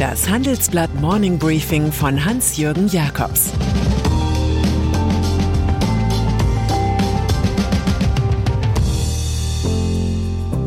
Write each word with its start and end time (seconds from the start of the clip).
Das 0.00 0.30
Handelsblatt 0.30 0.94
Morning 0.94 1.38
Briefing 1.38 1.92
von 1.92 2.24
Hans-Jürgen 2.24 2.88
Jakobs 2.88 3.52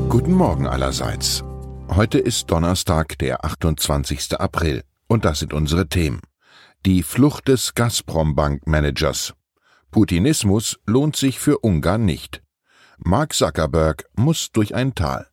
Guten 0.08 0.34
Morgen 0.34 0.68
allerseits. 0.68 1.44
Heute 1.90 2.20
ist 2.20 2.52
Donnerstag, 2.52 3.18
der 3.18 3.44
28. 3.44 4.40
April, 4.40 4.84
und 5.08 5.26
das 5.26 5.40
sind 5.40 5.52
unsere 5.52 5.88
Themen. 5.88 6.22
Die 6.86 7.02
Flucht 7.02 7.48
des 7.48 7.74
Gazprom-Bank-Managers. 7.74 9.34
Putinismus 9.90 10.80
lohnt 10.86 11.16
sich 11.16 11.40
für 11.40 11.58
Ungarn 11.58 12.06
nicht. 12.06 12.44
Mark 13.00 13.34
Zuckerberg 13.34 14.06
muss 14.16 14.52
durch 14.52 14.76
ein 14.76 14.94
Tal. 14.94 15.33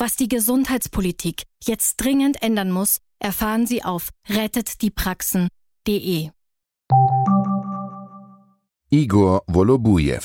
Was 0.00 0.14
die 0.14 0.28
Gesundheitspolitik 0.28 1.42
jetzt 1.60 1.96
dringend 1.96 2.40
ändern 2.40 2.70
muss, 2.70 2.98
erfahren 3.18 3.66
Sie 3.66 3.82
auf 3.82 4.10
rettetdiepraxen.de. 4.28 6.28
Igor 8.90 9.42
Wolobujew. 9.48 10.22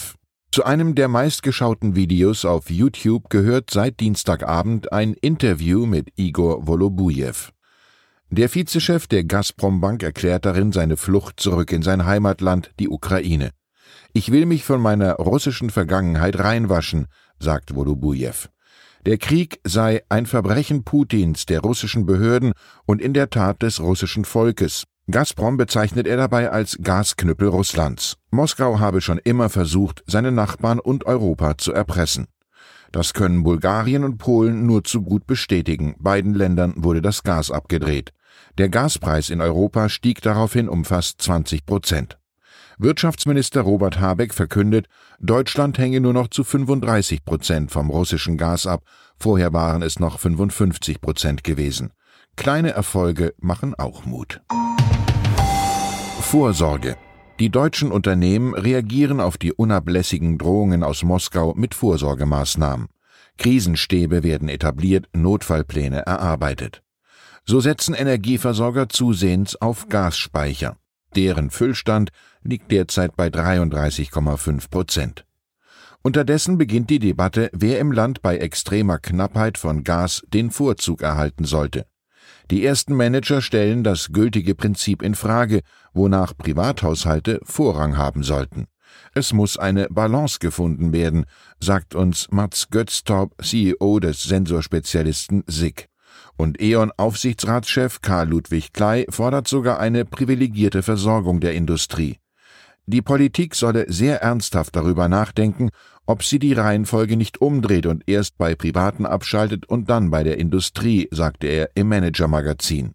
Zu 0.52 0.64
einem 0.64 0.94
der 0.94 1.08
meistgeschauten 1.08 1.96
Videos 1.96 2.46
auf 2.46 2.70
YouTube 2.70 3.32
gehört 3.32 3.72
seit 3.72 4.00
Dienstagabend 4.00 4.94
ein 4.94 5.16
Interview 5.16 5.88
mit 5.88 6.10
Igor 6.18 6.68
Wolobujew. 6.68 7.50
Der 8.30 8.54
Vizechef 8.54 9.08
der 9.08 9.24
Gazprom 9.24 9.82
Bank 9.82 10.04
erklärt 10.04 10.46
darin 10.46 10.72
seine 10.72 10.98
Flucht 10.98 11.40
zurück 11.40 11.72
in 11.72 11.82
sein 11.82 12.06
Heimatland, 12.06 12.70
die 12.80 12.90
Ukraine. 12.90 13.50
Ich 14.14 14.32
will 14.32 14.46
mich 14.46 14.66
von 14.66 14.80
meiner 14.80 15.16
russischen 15.16 15.72
Vergangenheit 15.72 16.38
reinwaschen, 16.38 17.08
sagt 17.40 17.74
Wolobujew. 17.74 18.53
Der 19.06 19.18
Krieg 19.18 19.60
sei 19.66 20.02
ein 20.08 20.26
Verbrechen 20.26 20.86
Putins, 20.86 21.46
der 21.46 21.60
russischen 21.60 22.06
Behörden 22.06 22.54
und 22.86 23.02
in 23.02 23.14
der 23.14 23.30
Tat 23.30 23.62
des 23.62 23.82
russischen 23.82 24.24
Volkes. 24.24 24.86
Gazprom 25.12 25.58
bezeichnet 25.58 26.08
er 26.08 26.16
dabei 26.16 26.50
als 26.50 26.78
Gasknüppel 26.82 27.50
Russlands. 27.50 28.16
Moskau 28.32 28.80
habe 28.80 29.02
schon 29.02 29.18
immer 29.18 29.50
versucht, 29.50 30.06
seine 30.08 30.32
Nachbarn 30.32 30.80
und 30.80 31.06
Europa 31.06 31.58
zu 31.58 31.74
erpressen. 31.74 32.28
Das 32.94 33.14
können 33.14 33.44
Bulgarien 33.44 34.06
und 34.06 34.20
Polen 34.20 34.66
nur 34.66 34.86
zu 34.86 35.02
gut 35.02 35.28
bestätigen. 35.28 35.96
Beiden 36.00 36.34
Ländern 36.34 36.74
wurde 36.78 37.02
das 37.02 37.24
Gas 37.24 37.52
abgedreht. 37.52 38.14
Der 38.58 38.70
Gaspreis 38.70 39.30
in 39.30 39.42
Europa 39.42 39.90
stieg 39.90 40.22
daraufhin 40.22 40.70
um 40.70 40.86
fast 40.86 41.22
20 41.22 41.66
Prozent. 41.66 42.18
Wirtschaftsminister 42.78 43.62
Robert 43.62 44.00
Habeck 44.00 44.34
verkündet, 44.34 44.88
Deutschland 45.20 45.78
hänge 45.78 46.00
nur 46.02 46.14
noch 46.14 46.28
zu 46.28 46.44
35 46.44 47.24
Prozent 47.26 47.72
vom 47.72 47.90
russischen 47.90 48.38
Gas 48.38 48.68
ab, 48.68 48.84
vorher 49.18 49.54
waren 49.54 49.82
es 49.82 50.00
noch 50.00 50.20
55 50.20 51.02
Prozent 51.02 51.44
gewesen. 51.44 51.92
Kleine 52.36 52.72
Erfolge 52.72 53.34
machen 53.38 53.76
auch 53.76 54.06
Mut. 54.06 54.42
Vorsorge. 56.22 56.98
Die 57.40 57.50
deutschen 57.50 57.92
Unternehmen 57.92 58.54
reagieren 58.54 59.20
auf 59.20 59.38
die 59.38 59.54
unablässigen 59.54 60.38
Drohungen 60.38 60.84
aus 60.84 61.04
Moskau 61.04 61.54
mit 61.56 61.76
Vorsorgemaßnahmen. 61.76 62.88
Krisenstäbe 63.38 64.24
werden 64.24 64.50
etabliert, 64.50 65.08
Notfallpläne 65.14 66.06
erarbeitet. 66.06 66.84
So 67.46 67.60
setzen 67.60 67.94
Energieversorger 67.94 68.90
zusehends 68.90 69.56
auf 69.56 69.90
Gasspeicher. 69.90 70.78
Deren 71.16 71.50
Füllstand 71.50 72.10
liegt 72.42 72.72
derzeit 72.72 73.16
bei 73.16 73.28
33,5 73.28 74.70
Prozent. 74.70 75.26
Unterdessen 76.02 76.58
beginnt 76.58 76.90
die 76.90 77.00
Debatte, 77.00 77.50
wer 77.54 77.80
im 77.80 77.92
Land 77.92 78.22
bei 78.22 78.38
extremer 78.38 79.00
Knappheit 79.00 79.58
von 79.58 79.84
Gas 79.84 80.22
den 80.28 80.52
Vorzug 80.52 81.02
erhalten 81.02 81.46
sollte. 81.46 81.86
Die 82.52 82.66
ersten 82.66 82.94
Manager 82.94 83.42
stellen 83.42 83.84
das 83.84 84.10
gültige 84.12 84.54
Prinzip 84.54 85.02
in 85.02 85.16
Frage, 85.16 85.62
wonach 85.94 86.36
Privathaushalte 86.38 87.40
Vorrang 87.44 87.98
haben 87.98 88.24
sollten. 88.24 88.68
Es 89.14 89.32
muss 89.32 89.58
eine 89.58 89.88
Balance 89.90 90.40
gefunden 90.40 90.92
werden, 90.92 91.26
sagt 91.60 91.96
uns 91.96 92.28
Mats 92.32 92.70
Götztorp, 92.70 93.34
CEO 93.42 94.00
des 94.00 94.24
Sensorspezialisten 94.24 95.44
SIG. 95.48 95.88
Und 96.38 96.62
E.ON-Aufsichtsratschef 96.62 98.02
Karl 98.02 98.30
Ludwig 98.30 98.74
Klei 98.74 99.06
fordert 99.10 99.48
sogar 99.48 99.80
eine 99.80 100.06
privilegierte 100.06 100.84
Versorgung 100.84 101.40
der 101.40 101.54
Industrie. 101.54 102.18
Die 102.86 103.02
Politik 103.02 103.56
solle 103.56 103.86
sehr 103.88 104.22
ernsthaft 104.22 104.76
darüber 104.76 105.08
nachdenken, 105.08 105.70
ob 106.06 106.24
sie 106.24 106.40
die 106.40 106.54
Reihenfolge 106.54 107.16
nicht 107.16 107.40
umdreht 107.40 107.86
und 107.86 108.04
erst 108.08 108.38
bei 108.38 108.56
Privaten 108.56 109.06
abschaltet 109.06 109.66
und 109.66 109.90
dann 109.90 110.12
bei 110.12 110.24
der 110.24 110.38
Industrie, 110.38 111.08
sagte 111.12 111.48
er 111.48 111.70
im 111.76 111.88
Manager-Magazin. 111.88 112.94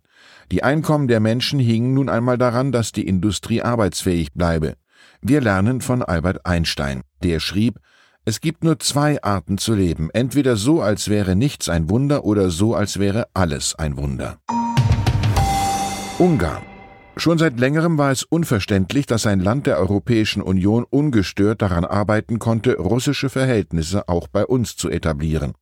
Die 0.52 0.62
Einkommen 0.62 1.08
der 1.08 1.20
Menschen 1.20 1.58
hingen 1.58 1.94
nun 1.94 2.08
einmal 2.08 2.36
daran, 2.36 2.70
dass 2.72 2.92
die 2.92 3.06
Industrie 3.06 3.62
arbeitsfähig 3.62 4.32
bleibe. 4.34 4.74
Wir 5.22 5.40
lernen 5.40 5.80
von 5.80 6.02
Albert 6.02 6.44
Einstein. 6.44 7.02
Der 7.22 7.40
schrieb, 7.40 7.78
es 8.28 8.42
gibt 8.42 8.62
nur 8.62 8.78
zwei 8.78 9.22
Arten 9.22 9.56
zu 9.56 9.74
leben, 9.74 10.10
entweder 10.12 10.56
so, 10.56 10.82
als 10.82 11.08
wäre 11.08 11.34
nichts 11.34 11.70
ein 11.70 11.88
Wunder 11.88 12.26
oder 12.26 12.50
so, 12.50 12.74
als 12.74 12.98
wäre 12.98 13.26
alles 13.32 13.74
ein 13.74 13.96
Wunder. 13.96 14.38
Ungarn. 16.18 16.62
Schon 17.16 17.38
seit 17.38 17.58
längerem 17.58 17.96
war 17.96 18.12
es 18.12 18.24
unverständlich, 18.24 19.06
dass 19.06 19.24
ein 19.24 19.40
Land 19.40 19.66
der 19.66 19.78
Europäischen 19.78 20.42
Union 20.42 20.84
ungestört 20.84 21.62
daran 21.62 21.86
arbeiten 21.86 22.38
konnte, 22.38 22.76
russische 22.76 23.30
Verhältnisse 23.30 24.10
auch 24.10 24.28
bei 24.28 24.44
uns 24.44 24.76
zu 24.76 24.90
etablieren. 24.90 25.54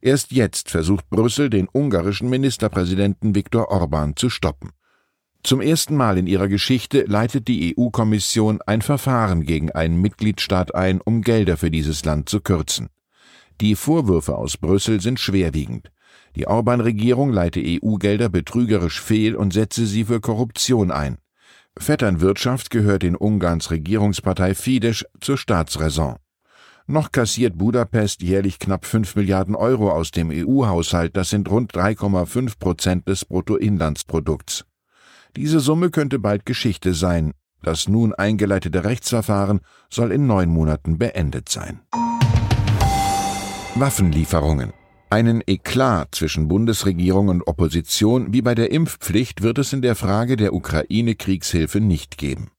Erst 0.00 0.32
jetzt 0.32 0.70
versucht 0.70 1.10
Brüssel, 1.10 1.50
den 1.50 1.68
ungarischen 1.70 2.30
Ministerpräsidenten 2.30 3.34
Viktor 3.34 3.70
Orban 3.70 4.16
zu 4.16 4.30
stoppen. 4.30 4.70
Zum 5.42 5.60
ersten 5.60 5.96
Mal 5.96 6.18
in 6.18 6.26
ihrer 6.26 6.48
Geschichte 6.48 7.02
leitet 7.02 7.48
die 7.48 7.76
EU-Kommission 7.76 8.60
ein 8.66 8.82
Verfahren 8.82 9.44
gegen 9.44 9.70
einen 9.70 10.00
Mitgliedstaat 10.00 10.74
ein, 10.74 11.00
um 11.00 11.22
Gelder 11.22 11.56
für 11.56 11.70
dieses 11.70 12.04
Land 12.04 12.28
zu 12.28 12.40
kürzen. 12.40 12.88
Die 13.60 13.76
Vorwürfe 13.76 14.36
aus 14.36 14.56
Brüssel 14.56 15.00
sind 15.00 15.20
schwerwiegend. 15.20 15.90
Die 16.36 16.46
Orban-Regierung 16.46 17.32
leite 17.32 17.62
EU-Gelder 17.64 18.28
betrügerisch 18.28 19.00
fehl 19.00 19.34
und 19.34 19.52
setze 19.52 19.86
sie 19.86 20.04
für 20.04 20.20
Korruption 20.20 20.90
ein. 20.90 21.18
Vetternwirtschaft 21.78 22.70
gehört 22.70 23.04
in 23.04 23.16
Ungarns 23.16 23.70
Regierungspartei 23.70 24.54
Fidesz 24.54 25.04
zur 25.20 25.38
Staatsräson. 25.38 26.16
Noch 26.86 27.12
kassiert 27.12 27.58
Budapest 27.58 28.22
jährlich 28.22 28.58
knapp 28.58 28.86
5 28.86 29.16
Milliarden 29.16 29.54
Euro 29.54 29.90
aus 29.90 30.10
dem 30.10 30.30
EU-Haushalt, 30.30 31.16
das 31.16 31.30
sind 31.30 31.50
rund 31.50 31.72
3,5 31.72 32.58
Prozent 32.58 33.08
des 33.08 33.24
Bruttoinlandsprodukts. 33.24 34.67
Diese 35.38 35.60
Summe 35.60 35.90
könnte 35.90 36.18
bald 36.18 36.46
Geschichte 36.46 36.94
sein. 36.94 37.32
Das 37.62 37.88
nun 37.88 38.12
eingeleitete 38.12 38.82
Rechtsverfahren 38.82 39.60
soll 39.88 40.10
in 40.10 40.26
neun 40.26 40.48
Monaten 40.48 40.98
beendet 40.98 41.48
sein. 41.48 41.78
Waffenlieferungen. 43.76 44.72
Einen 45.10 45.44
Eklat 45.46 46.16
zwischen 46.16 46.48
Bundesregierung 46.48 47.28
und 47.28 47.46
Opposition 47.46 48.32
wie 48.32 48.42
bei 48.42 48.56
der 48.56 48.72
Impfpflicht 48.72 49.42
wird 49.42 49.58
es 49.58 49.72
in 49.72 49.80
der 49.80 49.94
Frage 49.94 50.36
der 50.36 50.52
Ukraine-Kriegshilfe 50.54 51.78
nicht 51.78 52.18
geben. 52.18 52.50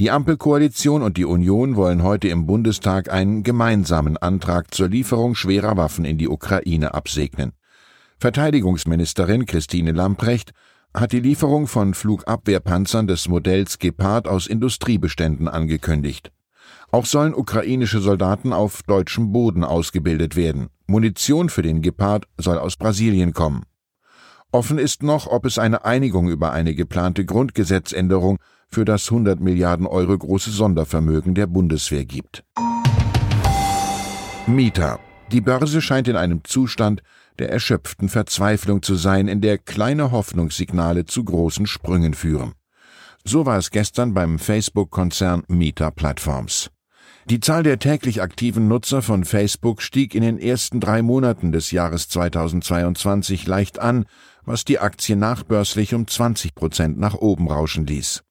Die 0.00 0.10
Ampelkoalition 0.10 1.02
und 1.02 1.18
die 1.18 1.24
Union 1.24 1.76
wollen 1.76 2.02
heute 2.02 2.26
im 2.26 2.46
Bundestag 2.46 3.12
einen 3.12 3.44
gemeinsamen 3.44 4.16
Antrag 4.16 4.74
zur 4.74 4.88
Lieferung 4.88 5.36
schwerer 5.36 5.76
Waffen 5.76 6.04
in 6.04 6.18
die 6.18 6.28
Ukraine 6.28 6.94
absegnen. 6.94 7.52
Verteidigungsministerin 8.18 9.46
Christine 9.46 9.92
Lamprecht 9.92 10.52
hat 11.00 11.12
die 11.12 11.20
Lieferung 11.20 11.66
von 11.66 11.94
Flugabwehrpanzern 11.94 13.06
des 13.06 13.28
Modells 13.28 13.78
Gepard 13.78 14.26
aus 14.26 14.46
Industriebeständen 14.46 15.46
angekündigt. 15.46 16.32
Auch 16.90 17.06
sollen 17.06 17.34
ukrainische 17.34 18.00
Soldaten 18.00 18.52
auf 18.52 18.82
deutschem 18.82 19.32
Boden 19.32 19.64
ausgebildet 19.64 20.34
werden. 20.36 20.68
Munition 20.86 21.50
für 21.50 21.62
den 21.62 21.82
Gepard 21.82 22.26
soll 22.38 22.58
aus 22.58 22.76
Brasilien 22.76 23.32
kommen. 23.32 23.64
Offen 24.50 24.78
ist 24.78 25.02
noch, 25.02 25.26
ob 25.26 25.44
es 25.44 25.58
eine 25.58 25.84
Einigung 25.84 26.28
über 26.28 26.52
eine 26.52 26.74
geplante 26.74 27.24
Grundgesetzänderung 27.24 28.38
für 28.68 28.84
das 28.84 29.10
100 29.10 29.40
Milliarden 29.40 29.86
Euro 29.86 30.16
große 30.16 30.50
Sondervermögen 30.50 31.34
der 31.34 31.46
Bundeswehr 31.46 32.06
gibt. 32.06 32.44
Mieter. 34.46 34.98
Die 35.30 35.42
Börse 35.42 35.82
scheint 35.82 36.08
in 36.08 36.16
einem 36.16 36.42
Zustand 36.44 37.02
der 37.38 37.50
erschöpften 37.50 38.08
Verzweiflung 38.08 38.82
zu 38.82 38.94
sein, 38.94 39.28
in 39.28 39.40
der 39.40 39.58
kleine 39.58 40.10
Hoffnungssignale 40.10 41.04
zu 41.04 41.24
großen 41.24 41.66
Sprüngen 41.66 42.14
führen. 42.14 42.52
So 43.24 43.46
war 43.46 43.58
es 43.58 43.70
gestern 43.70 44.14
beim 44.14 44.38
Facebook-Konzern 44.38 45.44
Meta 45.48 45.90
Platforms. 45.90 46.70
Die 47.28 47.40
Zahl 47.40 47.62
der 47.62 47.78
täglich 47.78 48.22
aktiven 48.22 48.68
Nutzer 48.68 49.02
von 49.02 49.24
Facebook 49.24 49.82
stieg 49.82 50.14
in 50.14 50.22
den 50.22 50.38
ersten 50.38 50.80
drei 50.80 51.02
Monaten 51.02 51.52
des 51.52 51.70
Jahres 51.70 52.08
2022 52.08 53.46
leicht 53.46 53.78
an, 53.78 54.06
was 54.46 54.64
die 54.64 54.78
Aktie 54.78 55.14
nachbörslich 55.14 55.94
um 55.94 56.06
20 56.06 56.54
Prozent 56.54 56.98
nach 56.98 57.14
oben 57.14 57.50
rauschen 57.50 57.86
ließ. 57.86 58.22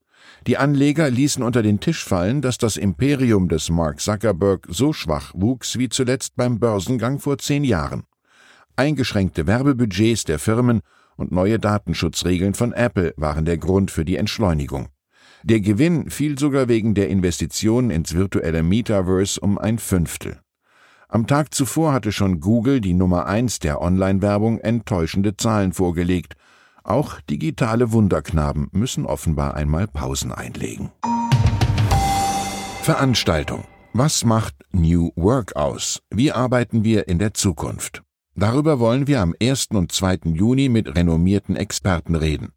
Die 0.48 0.58
Anleger 0.58 1.12
ließen 1.12 1.44
unter 1.44 1.62
den 1.62 1.80
Tisch 1.80 2.04
fallen, 2.04 2.42
dass 2.42 2.58
das 2.58 2.76
Imperium 2.76 3.50
des 3.50 3.70
Mark 3.70 4.00
Zuckerberg 4.00 4.66
so 4.68 4.94
schwach 4.94 5.32
wuchs 5.36 5.78
wie 5.78 5.90
zuletzt 5.90 6.36
beim 6.36 6.60
Börsengang 6.60 7.20
vor 7.20 7.38
zehn 7.38 7.64
Jahren. 7.64 8.04
Eingeschränkte 8.78 9.48
Werbebudgets 9.48 10.24
der 10.24 10.38
Firmen 10.38 10.82
und 11.16 11.32
neue 11.32 11.58
Datenschutzregeln 11.58 12.54
von 12.54 12.74
Apple 12.74 13.14
waren 13.18 13.44
der 13.44 13.58
Grund 13.58 13.90
für 13.90 14.06
die 14.06 14.18
Entschleunigung. 14.18 14.90
Der 15.44 15.62
Gewinn 15.62 16.12
fiel 16.12 16.38
sogar 16.38 16.68
wegen 16.68 16.94
der 16.94 17.10
Investitionen 17.10 17.90
ins 17.90 18.14
virtuelle 18.14 18.62
Metaverse 18.62 19.40
um 19.40 19.58
ein 19.58 19.80
Fünftel. 19.80 20.40
Am 21.10 21.26
Tag 21.26 21.54
zuvor 21.54 21.92
hatte 21.92 22.12
schon 22.12 22.40
Google, 22.40 22.80
die 22.80 22.94
Nummer 22.94 23.26
eins 23.26 23.60
der 23.60 23.82
Online-Werbung, 23.82 24.60
enttäuschende 24.60 25.38
Zahlen 25.38 25.74
vorgelegt. 25.74 26.36
Auch 26.84 27.20
digitale 27.22 27.92
Wunderknaben 27.92 28.68
müssen 28.74 29.06
offenbar 29.06 29.56
einmal 29.56 29.88
Pausen 29.88 30.32
einlegen. 30.32 30.92
Veranstaltung. 32.84 33.64
Was 33.94 34.24
macht 34.24 34.54
New 34.72 35.12
Work 35.16 35.56
aus? 35.56 36.02
Wie 36.12 36.32
arbeiten 36.32 36.84
wir 36.84 37.08
in 37.08 37.20
der 37.20 37.34
Zukunft? 37.34 38.04
Darüber 38.40 38.80
wollen 38.80 39.08
wir 39.08 39.22
am 39.22 39.34
1. 39.42 39.70
und 39.74 39.92
2. 39.92 40.20
Juni 40.26 40.70
mit 40.70 40.96
renommierten 40.96 41.56
Experten 41.56 42.14
reden. 42.14 42.54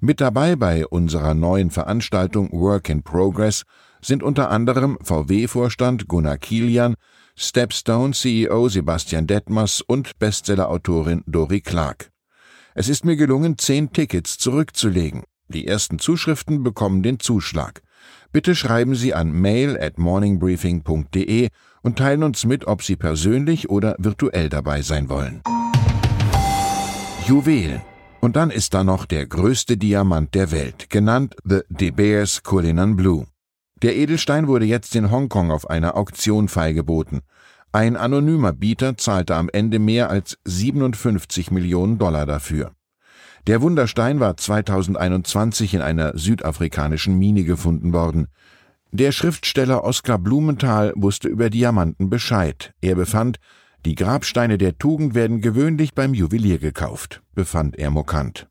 Mit 0.00 0.20
dabei 0.20 0.54
bei 0.54 0.86
unserer 0.86 1.34
neuen 1.34 1.72
Veranstaltung 1.72 2.52
Work 2.52 2.88
in 2.90 3.02
Progress 3.02 3.64
sind 4.00 4.22
unter 4.22 4.50
anderem 4.50 4.98
VW-Vorstand 5.02 6.06
Gunnar 6.06 6.38
Kilian, 6.38 6.94
Stepstone 7.34 8.12
CEO 8.12 8.68
Sebastian 8.68 9.26
Detmers 9.26 9.80
und 9.80 10.16
Bestsellerautorin 10.20 11.24
Dori 11.26 11.60
Clark. 11.60 12.12
Es 12.76 12.88
ist 12.88 13.04
mir 13.04 13.16
gelungen, 13.16 13.58
zehn 13.58 13.90
Tickets 13.90 14.38
zurückzulegen. 14.38 15.24
Die 15.48 15.66
ersten 15.66 15.98
Zuschriften 15.98 16.62
bekommen 16.62 17.02
den 17.02 17.18
Zuschlag. 17.18 17.82
Bitte 18.30 18.54
schreiben 18.54 18.94
Sie 18.94 19.12
an 19.12 19.32
mail 19.32 19.76
at 19.80 19.98
morningbriefing.de 19.98 21.48
und 21.86 21.96
teilen 21.96 22.24
uns 22.24 22.44
mit, 22.44 22.66
ob 22.66 22.82
Sie 22.82 22.96
persönlich 22.96 23.70
oder 23.70 23.94
virtuell 23.98 24.48
dabei 24.48 24.82
sein 24.82 25.08
wollen. 25.08 25.40
Juwelen 27.26 27.80
und 28.20 28.34
dann 28.34 28.50
ist 28.50 28.74
da 28.74 28.82
noch 28.82 29.04
der 29.04 29.24
größte 29.26 29.76
Diamant 29.76 30.34
der 30.34 30.50
Welt, 30.50 30.90
genannt 30.90 31.36
The 31.44 31.60
De 31.68 31.92
Beers 31.92 32.42
Cullinan 32.42 32.96
Blue. 32.96 33.28
Der 33.82 33.94
Edelstein 33.94 34.48
wurde 34.48 34.64
jetzt 34.64 34.96
in 34.96 35.12
Hongkong 35.12 35.52
auf 35.52 35.70
einer 35.70 35.96
Auktion 35.96 36.48
feilgeboten. 36.48 37.20
Ein 37.70 37.96
anonymer 37.96 38.52
Bieter 38.52 38.96
zahlte 38.96 39.36
am 39.36 39.48
Ende 39.48 39.78
mehr 39.78 40.10
als 40.10 40.38
57 40.44 41.52
Millionen 41.52 41.98
Dollar 41.98 42.26
dafür. 42.26 42.72
Der 43.46 43.62
Wunderstein 43.62 44.18
war 44.18 44.36
2021 44.36 45.74
in 45.74 45.82
einer 45.82 46.18
südafrikanischen 46.18 47.16
Mine 47.16 47.44
gefunden 47.44 47.92
worden. 47.92 48.26
Der 48.92 49.12
Schriftsteller 49.12 49.84
Oskar 49.84 50.18
Blumenthal 50.18 50.92
wusste 50.96 51.28
über 51.28 51.50
Diamanten 51.50 52.08
Bescheid. 52.08 52.72
Er 52.80 52.94
befand, 52.94 53.38
die 53.84 53.94
Grabsteine 53.94 54.58
der 54.58 54.78
Tugend 54.78 55.14
werden 55.14 55.40
gewöhnlich 55.40 55.94
beim 55.94 56.14
Juwelier 56.14 56.58
gekauft, 56.58 57.22
befand 57.34 57.76
er 57.78 57.90
mokant. 57.90 58.48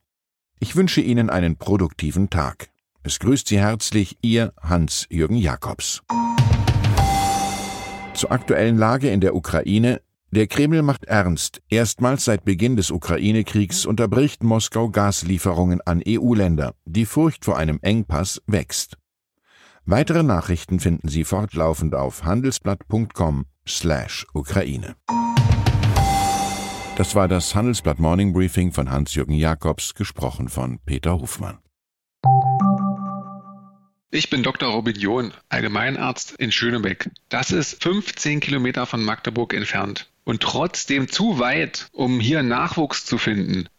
Ich 0.59 0.75
wünsche 0.75 1.01
Ihnen 1.01 1.29
einen 1.29 1.57
produktiven 1.57 2.29
Tag. 2.29 2.69
Es 3.03 3.19
grüßt 3.19 3.47
Sie 3.47 3.59
herzlich 3.59 4.17
Ihr 4.21 4.53
Hans-Jürgen 4.61 5.37
Jakobs. 5.37 6.01
Zur 8.13 8.31
aktuellen 8.31 8.77
Lage 8.77 9.09
in 9.09 9.19
der 9.19 9.35
Ukraine. 9.35 10.01
Der 10.31 10.47
Kreml 10.47 10.81
macht 10.81 11.05
ernst. 11.05 11.61
Erstmals 11.69 12.25
seit 12.25 12.45
Beginn 12.45 12.75
des 12.77 12.91
Ukraine-Kriegs 12.91 13.85
unterbricht 13.85 14.43
Moskau 14.43 14.89
Gaslieferungen 14.89 15.81
an 15.81 16.01
EU-Länder. 16.07 16.75
Die 16.85 17.05
Furcht 17.05 17.45
vor 17.45 17.57
einem 17.57 17.79
Engpass 17.81 18.41
wächst. 18.47 18.97
Weitere 19.87 20.23
Nachrichten 20.23 20.79
finden 20.79 21.09
Sie 21.09 21.23
fortlaufend 21.23 21.93
auf 21.93 22.23
handelsblatt.com 22.23 23.45
slash 23.67 24.25
Ukraine. 24.33 24.95
Das 26.97 27.13
war 27.13 27.27
das 27.27 27.53
Handelsblatt 27.53 27.99
Morning 27.99 28.33
Briefing 28.33 28.71
von 28.71 28.89
Hans-Jürgen 28.89 29.35
Jakobs, 29.35 29.93
gesprochen 29.93 30.49
von 30.49 30.79
Peter 30.87 31.19
Hofmann. 31.19 31.59
Ich 34.09 34.31
bin 34.31 34.41
Dr. 34.41 34.69
Robin 34.71 34.95
John, 34.95 35.33
Allgemeinarzt 35.49 36.31
in 36.31 36.51
Schönebeck. 36.51 37.11
Das 37.29 37.51
ist 37.51 37.83
15 37.83 38.39
Kilometer 38.39 38.87
von 38.87 39.03
Magdeburg 39.03 39.53
entfernt 39.53 40.09
und 40.23 40.41
trotzdem 40.41 41.09
zu 41.09 41.37
weit, 41.37 41.89
um 41.91 42.19
hier 42.19 42.41
Nachwuchs 42.41 43.05
zu 43.05 43.19
finden. 43.19 43.67